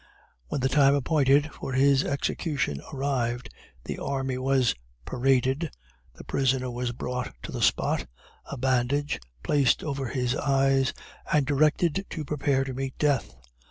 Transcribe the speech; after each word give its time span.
When 0.47 0.61
the 0.61 0.67
time 0.67 0.95
appointed 0.95 1.53
for 1.53 1.73
his 1.73 2.03
execution 2.03 2.81
arrived, 2.91 3.53
the 3.83 3.99
army 3.99 4.39
was 4.39 4.73
paraded 5.05 5.69
the 6.15 6.23
prisoner 6.23 6.71
was 6.71 6.91
brought 6.91 7.35
to 7.43 7.51
the 7.51 7.61
spot 7.61 8.07
a 8.45 8.57
bandage 8.57 9.19
placed 9.43 9.83
over 9.83 10.07
his 10.07 10.35
eyes 10.35 10.91
and 11.31 11.45
directed 11.45 12.07
to 12.09 12.25
prepare 12.25 12.63
to 12.63 12.73
meet 12.73 12.97
death. 12.97 13.35